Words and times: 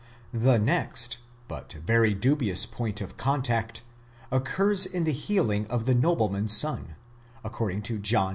The 0.33 0.57
next, 0.57 1.19
but 1.47 1.73
very 1.73 2.15
dubious 2.15 2.65
point 2.65 3.01
of 3.01 3.17
contact, 3.17 3.83
occurs 4.31 4.87
in 4.87 5.03
the 5.03 5.11
healing 5.13 5.67
of 5.67 5.85
the 5.85 5.93
nobleman's 5.93 6.57
son, 6.57 6.95
according 7.43 7.83
to 7.83 7.99
John 7.99 8.29
iv. 8.29 8.29